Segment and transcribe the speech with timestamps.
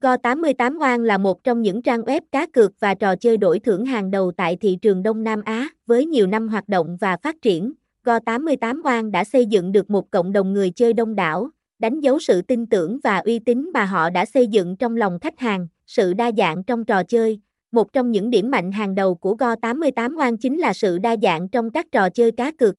[0.00, 3.86] Go88 Oan là một trong những trang web cá cược và trò chơi đổi thưởng
[3.86, 7.36] hàng đầu tại thị trường Đông Nam Á, với nhiều năm hoạt động và phát
[7.42, 7.72] triển.
[8.04, 12.18] Go88 Oan đã xây dựng được một cộng đồng người chơi đông đảo, đánh dấu
[12.18, 15.68] sự tin tưởng và uy tín mà họ đã xây dựng trong lòng khách hàng,
[15.86, 17.40] sự đa dạng trong trò chơi.
[17.72, 21.48] Một trong những điểm mạnh hàng đầu của Go88 Oan chính là sự đa dạng
[21.48, 22.74] trong các trò chơi cá cược.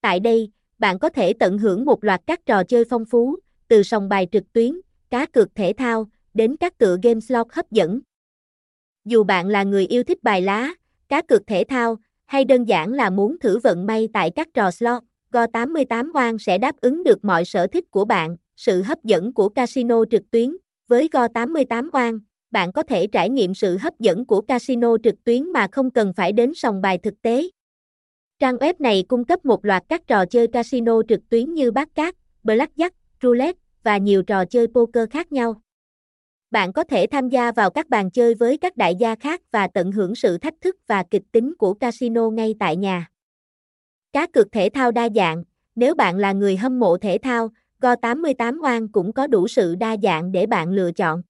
[0.00, 3.36] Tại đây, bạn có thể tận hưởng một loạt các trò chơi phong phú,
[3.68, 4.80] từ sòng bài trực tuyến,
[5.10, 8.00] cá cược thể thao, đến các tựa game slot hấp dẫn.
[9.04, 10.74] Dù bạn là người yêu thích bài lá,
[11.08, 14.70] cá cược thể thao, hay đơn giản là muốn thử vận may tại các trò
[14.70, 15.02] slot,
[15.32, 19.48] Go88 Oan sẽ đáp ứng được mọi sở thích của bạn, sự hấp dẫn của
[19.48, 20.56] casino trực tuyến.
[20.88, 22.18] Với Go88 Oan,
[22.50, 26.12] bạn có thể trải nghiệm sự hấp dẫn của casino trực tuyến mà không cần
[26.16, 27.48] phải đến sòng bài thực tế.
[28.38, 31.88] Trang web này cung cấp một loạt các trò chơi casino trực tuyến như bát
[31.94, 32.90] cát, blackjack,
[33.22, 35.60] roulette và nhiều trò chơi poker khác nhau.
[36.56, 39.68] Bạn có thể tham gia vào các bàn chơi với các đại gia khác và
[39.68, 43.08] tận hưởng sự thách thức và kịch tính của casino ngay tại nhà.
[44.12, 45.44] Cá cược thể thao đa dạng,
[45.74, 47.50] nếu bạn là người hâm mộ thể thao,
[47.80, 51.22] Go88 Oan cũng có đủ sự đa dạng để bạn lựa chọn.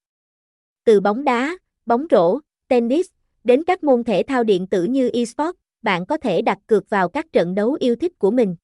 [0.85, 3.07] Từ bóng đá, bóng rổ, tennis,
[3.45, 7.09] đến các môn thể thao điện tử như eSports, bạn có thể đặt cược vào
[7.09, 8.57] các trận đấu yêu thích của mình.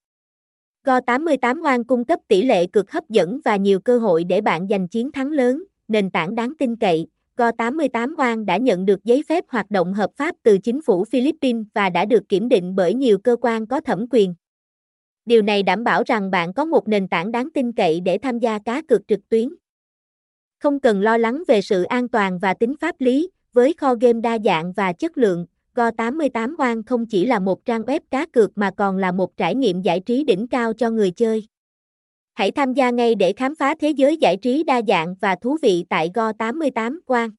[0.84, 4.66] Go88 Oan cung cấp tỷ lệ cược hấp dẫn và nhiều cơ hội để bạn
[4.70, 7.06] giành chiến thắng lớn, nền tảng đáng tin cậy.
[7.36, 11.66] Go88 Oan đã nhận được giấy phép hoạt động hợp pháp từ chính phủ Philippines
[11.74, 14.34] và đã được kiểm định bởi nhiều cơ quan có thẩm quyền.
[15.26, 18.38] Điều này đảm bảo rằng bạn có một nền tảng đáng tin cậy để tham
[18.38, 19.48] gia cá cược trực tuyến.
[20.58, 24.20] Không cần lo lắng về sự an toàn và tính pháp lý, với kho game
[24.20, 28.58] đa dạng và chất lượng, Go88 Oan không chỉ là một trang web cá cược
[28.58, 31.46] mà còn là một trải nghiệm giải trí đỉnh cao cho người chơi.
[32.34, 35.56] Hãy tham gia ngay để khám phá thế giới giải trí đa dạng và thú
[35.62, 37.30] vị tại Go88 Quang.